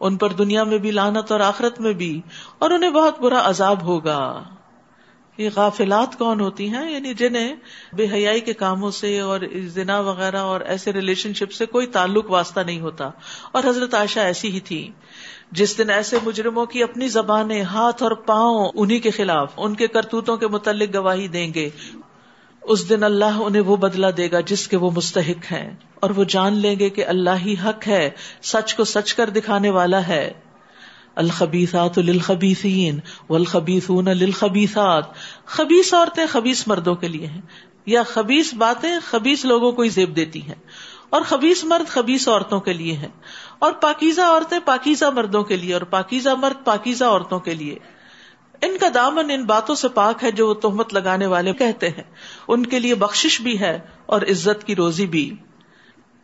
[0.00, 2.20] ان پر دنیا میں بھی لانت اور آخرت میں بھی،
[2.58, 4.42] اور انہیں بہت برا عذاب ہوگا۔
[5.38, 7.56] یہ غافلات کون ہوتی ہیں؟ یعنی جنہیں
[7.92, 12.30] بے حیائی کے کاموں سے اور زنا وغیرہ اور ایسے ریلیشن شپ سے کوئی تعلق
[12.30, 13.10] واسطہ نہیں ہوتا۔
[13.52, 14.92] اور حضرت عائشہ ایسی ہی تھی
[15.52, 19.86] جس دن ایسے مجرموں کی اپنی زبانیں، ہاتھ اور پاؤں انہی کے خلاف، ان کے
[19.86, 21.70] کرتوتوں کے متعلق گواہی دیں گے،
[22.62, 26.24] اس دن اللہ انہیں وہ بدلا دے گا جس کے وہ مستحق ہیں، اور وہ
[26.24, 28.10] جان لیں گے کہ اللہ ہی حق ہے،
[28.42, 30.32] سچ کو سچ کر دکھانے والا ہے۔
[31.14, 35.04] الخبیسات للخبیسین والخبیسون للخبیسات
[35.44, 37.40] خبیس عورتیں خبیس مردوں کے لیے ہیں۔
[37.86, 40.54] یا خبیص باتیں خبیص لوگوں کو ہی زیب دیتی ہیں۔
[41.10, 43.08] اور خبیص مرد خبیص عورتوں کے لیے ہیں۔
[43.58, 47.78] اور پاکیزہ عورتیں پاکیزہ مردوں کے لیے اور پاکیزہ مرد پاکیزہ عورتوں کے لیے۔
[48.62, 52.02] ان کا دامن ان باتوں سے پاک ہے جو وہ تہمت لگانے والے کہتے ہیں۔
[52.48, 55.36] ان کے لیے بخش بھی ہے اور عزت کی روزی بھی۔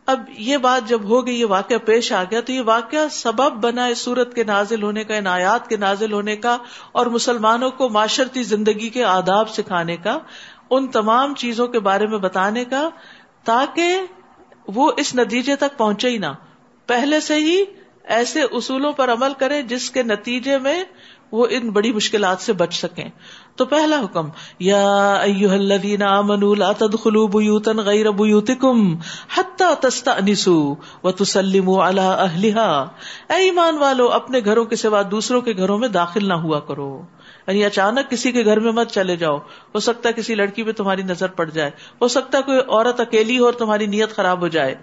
[0.05, 3.51] اب یہ بات جب ہو گئی، یہ واقعہ پیش آ گیا، تو یہ واقعہ سبب
[3.51, 6.57] بنا اس صورت کے نازل ہونے کا، ان آیات کے نازل ہونے کا
[6.91, 10.19] اور مسلمانوں کو معاشرتی زندگی کے آداب سکھانے کا،
[10.69, 12.89] ان تمام چیزوں کے بارے میں بتانے کا،
[13.43, 14.01] تاکہ
[14.67, 16.31] وہ اس نتیجے تک پہنچے ہی نہ۔
[16.87, 17.63] پہلے سے ہی
[18.03, 20.83] ایسے اصولوں پر عمل کرے جس کے نتیجے میں
[21.31, 23.09] وہ ان بڑی مشکلات سے بچ سکیں۔
[23.55, 25.13] تو پہلا حکم، یا
[25.51, 28.95] الذین آمنوا لا تدخلوا بیوتا غیر بیوتکم
[29.37, 32.85] حتی تستأنسوا وتسلموا علی اہلها
[33.29, 37.01] اے ایمان والو، اپنے گھروں کے سوا دوسروں کے گھروں میں داخل نہ ہوا کرو۔
[37.47, 39.37] یعنی اچانک کسی کے گھر میں مت چلے جاؤ۔
[39.75, 42.99] ہو سکتا ہے کسی لڑکی پہ تمہاری نظر پڑ جائے۔ ہو سکتا ہے کوئی عورت
[42.99, 44.75] اکیلی ہو اور تمہاری نیت خراب ہو جائے۔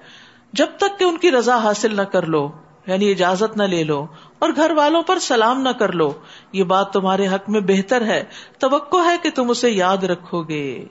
[0.53, 2.51] جب تک کہ ان کی رضا حاصل نہ کر لو
[2.87, 4.07] یعنی اجازت نہ لے لو
[4.39, 6.13] اور گھر والوں پر سلام نہ کر لو،
[6.53, 8.25] یہ بات تمہارے حق میں بہتر ہے،
[8.59, 10.85] توقع ہے کہ تم اسے یاد رکھو گے۔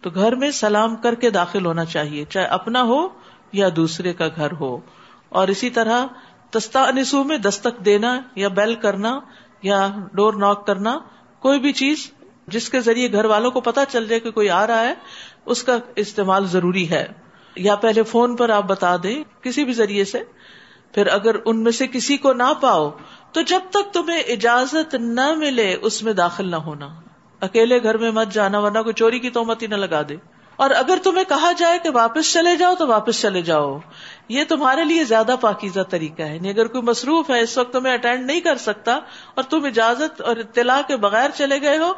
[0.00, 3.08] تو گھر میں سلام کر کے داخل ہونا چاہیے، چاہے اپنا ہو
[3.52, 4.78] یا دوسرے کا گھر ہو۔
[5.28, 6.06] اور اسی طرح
[6.50, 6.90] تستا
[7.26, 9.20] میں دستک دینا یا بیل کرنا
[9.62, 10.98] یا ڈور ناک کرنا،
[11.40, 12.10] کوئی بھی چیز
[12.46, 14.94] جس کے ذریعے گھر والوں کو پتا چل جائے کہ کوئی آ رہا ہے،
[15.46, 17.23] اس کا استعمال ضروری ہے۔
[17.56, 20.22] یا پہلے فون پر آپ بتا دیں کسی بھی ذریعے سے،
[20.94, 22.90] پھر اگر ان میں سے کسی کو نہ پاؤ،
[23.32, 26.88] تو جب تک تمہیں اجازت نہ ملے اس میں داخل نہ ہونا۔
[27.40, 30.16] اکیلے گھر میں مت جانا، ورنہ کوئی چوری کی تومت ہی نہ لگا دے۔
[30.56, 33.78] اور اگر تمہیں کہا جائے کہ واپس چلے جاؤ، تو واپس چلے جاؤ۔
[34.28, 37.94] یہ تمہارے لیے زیادہ پاکیزہ طریقہ ہے۔ یعنی اگر کوئی مصروف ہے، اس وقت تمہیں
[37.94, 38.98] اٹینڈ نہیں کر سکتا
[39.34, 41.92] اور تم اجازت اور اطلاع کے بغیر چلے گئے ہو،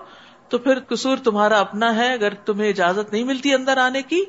[0.49, 4.25] تو پھر قصور تمہارا اپنا ہے۔ اگر تمہیں اجازت نہیں ملتی اندر آنے کی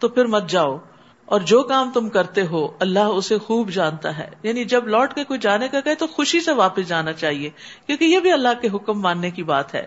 [0.00, 0.78] تو پھر مت جاؤ۔
[1.24, 5.24] اور جو کام تم کرتے ہو، اللہ اسے خوب جانتا ہے۔ یعنی جب لوٹ کے
[5.24, 7.50] کوئی جانے کا کہے تو خوشی سے واپس جانا چاہیے،
[7.86, 9.86] کیونکہ یہ بھی اللہ کے حکم ماننے کی بات ہے۔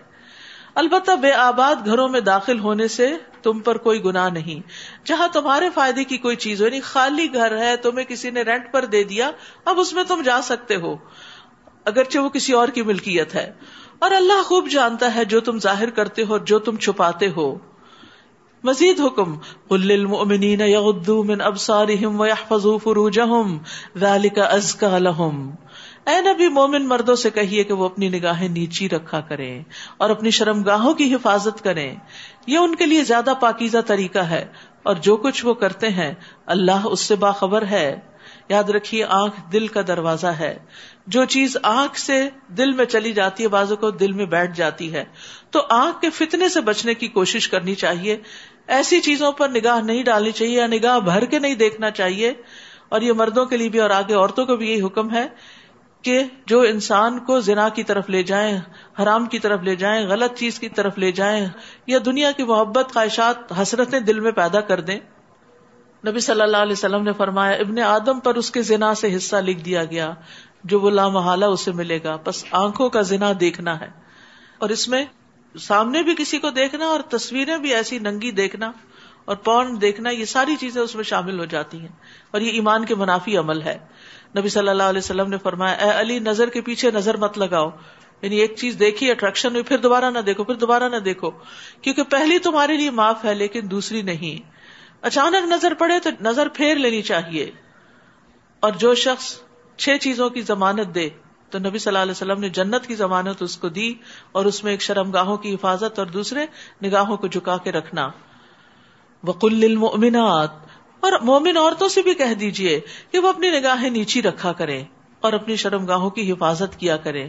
[0.74, 4.68] البتہ بے آباد گھروں میں داخل ہونے سے تم پر کوئی گنا نہیں۔
[5.06, 8.72] جہاں تمہارے فائدے کی کوئی چیز ہو یعنی خالی گھر ہے، تمہیں کسی نے رینٹ
[8.72, 9.30] پر دے دیا،
[9.64, 10.96] اب اس میں تم جا سکتے ہو۔
[11.84, 13.52] اگرچہ وہ کسی اور کی ملکیت ہے۔
[13.98, 17.58] اور اللہ خوب جانتا ہے جو تم ظاہر کرتے ہو اور جو تم چھپاتے ہو۔
[18.64, 23.58] مزید حکم، قل للمؤمنین یغضوا من ابصارهم ويحفظوا فروجهم،
[23.98, 25.50] ذلك ازکى لهم۔
[26.06, 29.62] اے نبی، مومن مردوں سے کہیے کہ وہ اپنی نگاہیں نیچی رکھا کریں
[29.96, 31.96] اور اپنی شرم گاہوں کی حفاظت کریں۔
[32.46, 34.46] یہ ان کے لیے زیادہ پاکیزہ طریقہ ہے
[34.82, 36.14] اور جو کچھ وہ کرتے ہیں،
[36.46, 38.00] اللہ اس سے باخبر ہے۔
[38.48, 40.58] یاد رکھیے، آنکھ دل کا دروازہ ہے۔
[41.06, 44.92] جو چیز آنکھ سے دل میں چلی جاتی ہے، بازو کو دل میں بیٹھ جاتی
[44.92, 45.04] ہے۔
[45.50, 48.16] تو آنکھ کے فتنے سے بچنے کی کوشش کرنی چاہیے۔
[48.66, 52.32] ایسی چیزوں پر نگاہ نہیں ڈالنی چاہیے یا نگاہ بھر کے نہیں دیکھنا چاہیے
[52.88, 55.28] اور یہ مردوں کے لیے بھی اور آگے عورتوں کو بھی یہی حکم ہے
[56.02, 58.60] کہ جو انسان کو زنا کی طرف لے جائیں،
[59.02, 61.46] حرام کی طرف لے جائیں، غلط چیز کی طرف لے جائیں
[61.86, 65.00] یا دنیا کی محبت، خواہشات، حسرتیں دل میں پیدا کر دیں۔
[66.06, 69.36] نبی صلی اللہ علیہ وسلم نے فرمایا، ابن آدم پر اس کے زنا سے حصہ
[69.36, 70.14] لکھ دیا گیا،
[70.64, 73.88] جو وہ لامحالہ اسے ملے گا، بس آنکھوں کا زنا دیکھنا ہے۔
[74.58, 75.04] اور اس میں
[75.60, 78.72] سامنے بھی کسی کو دیکھنا اور تصویریں بھی ایسی ننگی دیکھنا
[79.24, 81.88] اور پون دیکھنا، یہ ساری چیزیں اس میں شامل ہو جاتی ہیں۔
[82.30, 83.78] اور یہ ایمان کے منافی عمل ہے۔
[84.38, 87.70] نبی صلی اللہ علیہ وسلم نے فرمایا، اے علی، نظر کے پیچھے نظر مت لگاؤ۔
[88.22, 91.30] یعنی ایک چیز دیکھی اٹریکشن ہوئی، پھر دوبارہ نہ دیکھو، پھر دوبارہ نہ دیکھو۔
[91.80, 94.50] کیونکہ پہلی تمہارے لیے معاف ہے، لیکن دوسری نہیں۔
[95.02, 97.50] اچانک نظر پڑے تو نظر پھیر لینی چاہیے۔
[98.60, 99.40] اور جو شخص
[99.76, 101.08] چھ چیزوں کی ضمانت دے
[101.54, 103.94] تو نبی صلی اللہ علیہ وسلم نے جنت کی ضمانت اس کو دی
[104.32, 106.46] اور اس میں ایک شرم گاہوں کی حفاظت اور دوسرے
[106.82, 108.10] نگاہوں کو جھکا کے رکھنا۔
[109.24, 110.50] وقل المؤمنات
[111.00, 114.82] اور مومن عورتوں سے بھی کہہ دیجیے کہ وہ اپنی نگاہیں نیچی رکھا کرے
[115.20, 117.28] اور اپنی شرم گاہوں کی حفاظت کیا کرے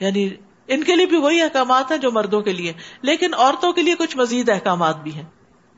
[0.00, 0.28] یعنی
[0.68, 3.94] ان کے لیے بھی وہی احکامات ہیں جو مردوں کے لیے، لیکن عورتوں کے لیے
[3.98, 5.24] کچھ مزید احکامات بھی ہیں۔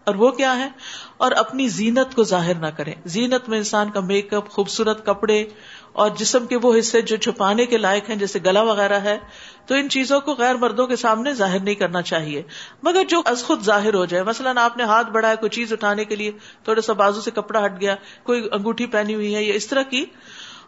[0.07, 0.69] اور وہ کیا ہے؟
[1.17, 5.45] اور اپنی زینت کو ظاہر نہ کریں۔ زینت میں انسان کا میک اپ، خوبصورت کپڑے
[5.93, 9.19] اور جسم کے وہ حصے جو چھپانے کے لائق ہیں، جیسے گلا وغیرہ ہے،
[9.67, 12.43] تو ان چیزوں کو غیر مردوں کے سامنے ظاہر نہیں کرنا چاہیے۔
[12.83, 16.05] مگر جو از خود ظاہر ہو جائے، مثلاً آپ نے ہاتھ بڑھایا، کوئی چیز اٹھانے
[16.05, 16.31] کے لیے
[16.65, 19.83] تھوڑا سا بازو سے کپڑا ہٹ گیا، کوئی انگوٹھی پہنی ہوئی ہے یا اس طرح
[19.83, 20.05] کی،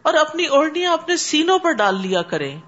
[0.01, 2.59] اور اپنی اوڑھنیاں اپنے سینوں پر ڈال لیا کریں۔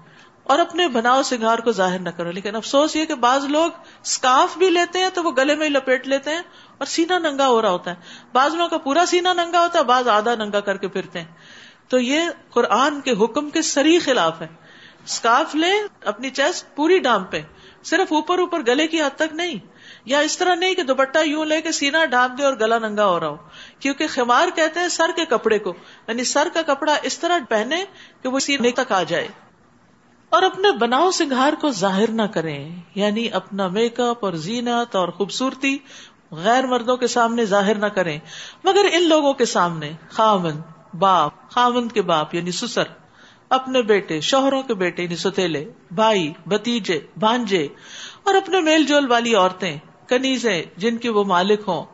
[0.44, 3.70] اور اپنے بناؤ سنگار کو ظاہر نہ کرو لیکن افسوس یہ کہ بعض لوگ
[4.02, 6.42] اسکارف بھی لیتے ہیں تو وہ گلے میں ہی لپیٹ لیتے ہیں
[6.78, 7.96] اور سینا ننگا ہو رہا ہوتا ہے۔
[8.32, 11.26] بعض لوگوں کا پورا سینا ننگا ہوتا ہے، بعض آدھا ننگا کر کے پھرتے ہیں۔
[11.88, 14.46] تو یہ قرآن کے حکم کے سری خلاف ہے۔
[15.04, 15.72] اسکارف لے،
[16.04, 17.40] اپنی چیسٹ پوری ڈام پہ۔
[17.84, 19.54] صرف اوپر اوپر گلے کی حد تک نہیں۔
[20.04, 23.06] یا اس طرح نہیں کہ دوپٹہ یوں لے کے سینا ڈھانپ دے اور گلا ننگا
[23.06, 23.36] ہو رہا ہو۔
[23.78, 25.72] کیونکہ خمار کہتے ہیں سر کے کپڑے کو۔
[26.08, 27.84] یعنی سر کا کپڑا اس طرح پہنے
[28.22, 29.28] کہ وہ سینے تک آ جائے۔
[30.32, 35.08] اور اپنے بناؤ سنگھار کو ظاہر نہ کریں یعنی اپنا میک اپ اور زینت اور
[35.08, 35.76] خوبصورتی
[36.30, 38.18] غیر مردوں کے سامنے ظاہر نہ کریں۔
[38.64, 40.60] مگر ان لوگوں کے سامنے خاون
[40.98, 42.84] باپ خاون کے باپ یعنی سسر،
[43.50, 47.66] اپنے بیٹے، شوہروں کے بیٹے یعنی ستیلے بھائی بتیجے بھانجے،
[48.22, 51.84] اور اپنے میل جول والی عورتیں، کنیزیں، جن کی وہ مالک ہوں۔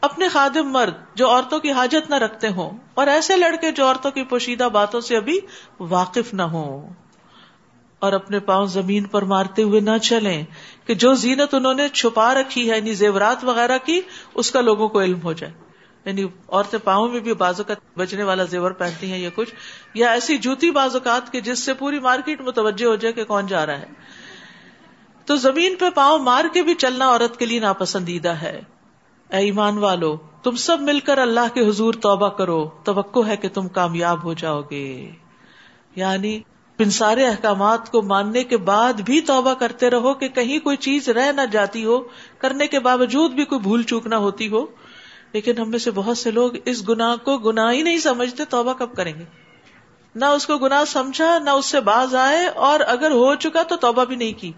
[0.00, 4.10] اپنے خادم مرد جو عورتوں کی حاجت نہ رکھتے ہوں، اور ایسے لڑکے جو عورتوں
[4.10, 5.38] کی پوشیدہ باتوں سے ابھی
[5.80, 6.92] واقف نہ ہوں۔
[8.00, 10.44] اور اپنے پاؤں زمین پر مارتے ہوئے نہ چلیں
[10.86, 14.00] کہ جو زینت انہوں نے چھپا رکھی ہے یعنی زیورات وغیرہ کی،
[14.34, 15.52] اس کا لوگوں کو علم ہو جائے۔
[16.04, 19.54] یعنی عورتیں پاؤں میں بھی بازو کا بچنے والا زیور پہنتی ہیں یا کچھ،
[19.94, 23.66] یا ایسی جوتی بازوقات کے جس سے پوری مارکیٹ متوجہ ہو جائے کہ کون جا
[23.66, 23.86] رہا ہے۔
[25.26, 28.60] تو زمین پہ پاؤں مار کے بھی چلنا عورت کے لیے ناپسندیدہ ہے۔
[29.30, 33.48] اے ایمان والو، تم سب مل کر اللہ کے حضور توبہ کرو۔ توقع ہے کہ
[33.48, 35.10] تم کامیاب ہو جاؤ گے۔
[35.96, 36.40] یعنی
[36.80, 41.08] ان سارے احکامات کو ماننے کے بعد بھی توبہ کرتے رہو کہ کہیں کوئی چیز
[41.08, 42.00] رہ نہ جاتی ہو،
[42.38, 44.66] کرنے کے باوجود بھی کوئی بھول چوک نہ ہوتی ہو۔
[45.32, 48.72] لیکن ہم میں سے بہت سے لوگ اس گناہ کو گناہ ہی نہیں سمجھتے، توبہ
[48.72, 49.24] کب کریں گے؟
[50.14, 53.76] نہ اس کو گناہ سمجھا، نہ اس سے باز آئے اور اگر ہو چکا تو
[53.76, 54.52] توبہ بھی نہیں کی۔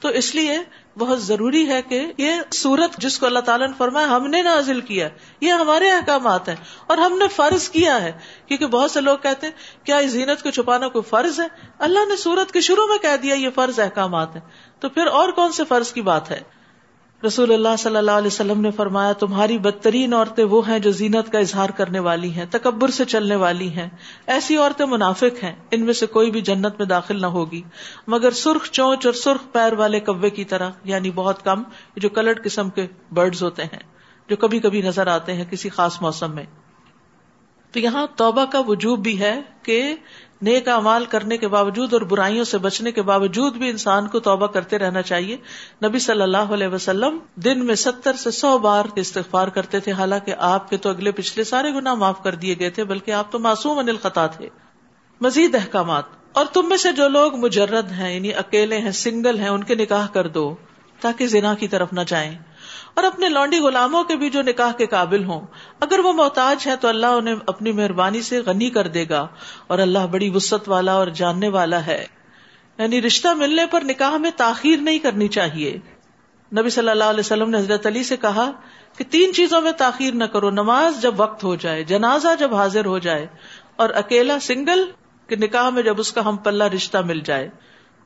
[0.00, 0.58] تو اس لیے
[0.98, 4.80] بہت ضروری ہے کہ یہ سورت جس کو اللہ تعالیٰ نے فرمایا ہم نے نازل
[4.80, 5.08] کیا
[5.40, 8.12] یہ ہمارے احکامات ہیں اور ہم نے فرض کیا ہے۔
[8.46, 11.46] کیونکہ بہت سے لوگ کہتے ہیں، کیا اس زینت کو چھپانا کوئی فرض ہے؟
[11.78, 14.42] اللہ نے سورت کے شروع میں کہہ دیا یہ فرض احکامات ہیں۔
[14.80, 16.40] تو پھر اور کون سے فرض کی بات ہے؟
[17.26, 21.32] رسول اللہ صلی اللہ علیہ وسلم نے فرمایا، تمہاری بدترین عورتیں وہ ہیں جو زینت
[21.32, 23.88] کا اظہار کرنے والی ہیں، تکبر سے چلنے والی ہیں۔
[24.26, 27.62] ایسی عورتیں منافق ہیں، ان میں سے کوئی بھی جنت میں داخل نہ ہوگی۔
[28.06, 31.62] مگر سرخ چونچ اور سرخ پیر والے کبے کی طرح یعنی بہت کم،
[31.96, 33.82] جو کلرڈ قسم کے برڈز ہوتے ہیں،
[34.28, 36.44] جو کبھی کبھی نظر آتے ہیں کسی خاص موسم میں۔
[37.72, 39.94] تو یہاں توبہ کا وجوب بھی ہے کہ
[40.42, 44.46] نیک امال کرنے کے باوجود اور برائیوں سے بچنے کے باوجود بھی انسان کو توبہ
[44.46, 45.36] کرتے رہنا چاہیے۔
[45.84, 50.34] نبی صلی اللہ علیہ وسلم دن میں ستر سے سو بار استغفار کرتے تھے۔ حالانکہ
[50.38, 53.38] آپ کے تو اگلے پچھلے سارے گنا معاف کر دیے گئے تھے، بلکہ آپ تو
[53.38, 54.48] معصوم انل خطا تھے۔
[55.20, 59.48] مزید احکامات۔ اور تم میں سے جو لوگ مجرد ہیں یعنی اکیلے ہیں، سنگل ہیں،
[59.48, 60.54] ان کے نکاح کر دو
[61.00, 62.38] تاکہ زنا کی طرف نہ جائیں۔
[62.94, 65.46] اور اپنے لونڈی غلاموں کے بھی جو نکاح کے قابل ہوں۔
[65.80, 69.26] اگر وہ محتاج ہے تو اللہ انہیں اپنی مہربانی سے غنی کر دے گا
[69.66, 72.06] اور اللہ بڑی وسط والا اور جاننے والا ہے۔
[72.78, 75.78] یعنی رشتہ ملنے پر نکاح میں تاخیر نہیں کرنی چاہیے۔
[76.58, 78.50] نبی صلی اللہ علیہ وسلم نے حضرت علی سے کہا
[78.98, 82.84] کہ تین چیزوں میں تاخیر نہ کرو، نماز جب وقت ہو جائے، جنازہ جب حاضر
[82.84, 83.26] ہو جائے،
[83.76, 84.90] اور اکیلا سنگل
[85.26, 87.48] کہ نکاح میں جب اس کا ہم پلہ رشتہ مل جائے۔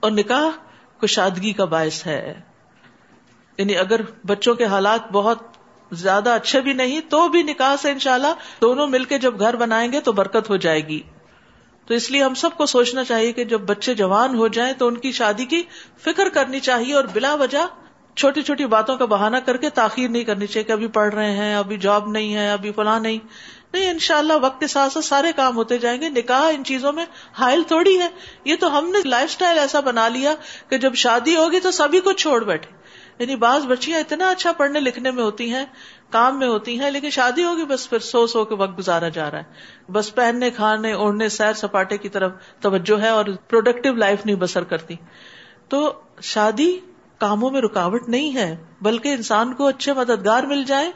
[0.00, 0.48] اور نکاح
[1.00, 2.40] کشادگی کا باعث ہے۔
[3.58, 5.38] یعنی اگر بچوں کے حالات بہت
[5.92, 9.92] زیادہ اچھے بھی نہیں، تو بھی نکاح سے انشاءاللہ دونوں مل کے جب گھر بنائیں
[9.92, 11.00] گے تو برکت ہو جائے گی۔
[11.86, 14.86] تو اس لیے ہم سب کو سوچنا چاہیے کہ جب بچے جوان ہو جائیں تو
[14.86, 15.62] ان کی شادی کی
[16.04, 17.66] فکر کرنی چاہیے اور بلا وجہ
[18.16, 21.30] چھوٹی چھوٹی باتوں کا بہانہ کر کے تاخیر نہیں کرنی چاہیے کہ ابھی پڑھ رہے
[21.30, 23.18] ہیں، ابھی جاب نہیں ہے، ابھی فلاں نہیں۔
[23.72, 26.64] نہیں ان شاء اللہ وقت کے ساتھ ساتھ سارے کام ہوتے جائیں گے۔ نکاح ان
[26.64, 27.04] چیزوں میں
[27.38, 28.08] حائل تھوڑی ہے۔
[28.44, 30.34] یہ تو ہم نے لائف اسٹائل ایسا بنا لیا
[30.68, 32.83] کہ جب شادی ہوگی تو سبھی کو چھوڑ بیٹھے۔
[33.18, 35.64] یعنی بعض بچیاں اتنا اچھا پڑھنے لکھنے میں ہوتی ہیں،
[36.10, 39.30] کام میں ہوتی ہیں، لیکن شادی ہوگی بس پھر سو سو کے وقت گزارا جا
[39.30, 39.44] رہا ہے۔
[39.92, 44.64] بس پہننے، کھانے، اوڑھنے، سیر سپاٹے کی طرف توجہ ہے اور پروڈکٹیو لائف نہیں بسر
[44.64, 44.94] کرتی۔
[45.68, 46.78] تو شادی
[47.18, 50.90] کاموں میں رکاوٹ نہیں ہے، بلکہ انسان کو اچھے مددگار مل جائے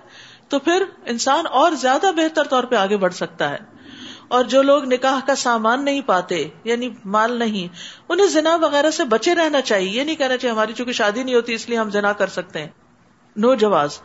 [0.49, 3.78] تو پھر انسان اور زیادہ بہتر طور پہ آگے بڑھ سکتا ہے۔
[4.29, 7.75] اور جو لوگ نکاح کا سامان نہیں پاتے یعنی مال نہیں،
[8.09, 11.35] انہیں زنا وغیرہ سے بچے رہنا چاہیے، یہ نہیں کہنا چاہیے ہماری چونکہ شادی نہیں
[11.35, 12.69] ہوتی اس لیے ہم زنا کر سکتے ہیں۔
[13.37, 13.99] نو جواز،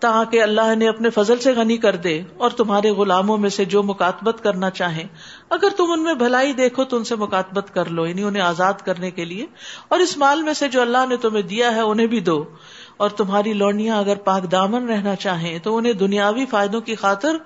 [0.00, 3.82] تاکہ اللہ نے اپنے فضل سے غنی کر دے اور تمہارے غلاموں میں سے جو
[3.82, 5.04] مکاتبت کرنا چاہیں۔
[5.50, 8.72] اگر تم ان میں بھلائی دیکھو تو ان سے مکاتبت کر لو یعنی انہیں آزاد
[8.84, 9.46] کرنے کے لیے۔
[9.88, 12.44] اور اس مال میں سے جو اللہ نے تمہیں دیا ہے انہیں بھی دو۔
[12.96, 17.36] اور تمہاری لونیاں اگر پاک دامن رہنا چاہیں تو انہیں دنیاوی فائدوں کی خاطر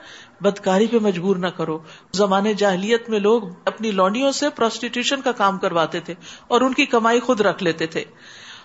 [0.40, 1.78] بدکاری پہ مجبور نہ کرو۔
[2.12, 6.14] زمانے جاہلیت میں لوگ اپنی لونڈیوں سے پروسٹیٹیوشن کا کام کرواتے تھے
[6.48, 8.04] اور ان کی کمائی خود رکھ لیتے تھے۔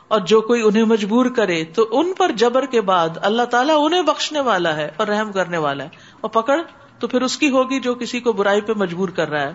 [0.08, 4.02] اور جو کوئی انہیں مجبور کرے تو ان پر جبر کے بعد اللہ تعالیٰ انہیں
[4.02, 5.90] بخشنے والا ہے اور رحم کرنے والا ہے۔
[6.22, 6.62] اور پکڑ
[7.00, 9.54] تو پھر اس کی ہوگی جو کسی کو برائی پہ مجبور کر رہا ہے۔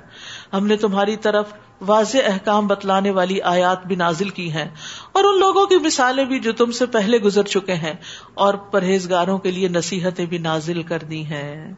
[0.53, 1.47] ہم نے تمہاری طرف
[1.81, 4.69] واضح احکام بتلانے والی آیات بھی نازل کی ہیں۔
[5.13, 7.95] اور ان لوگوں کی مثالیں بھی جو تم سے پہلے گزر چکے ہیں
[8.35, 11.73] اور پرہیزگاروں کے لیے نصیحتیں بھی نازل کر دی ہیں۔